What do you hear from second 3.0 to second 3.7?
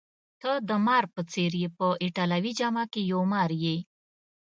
یو مار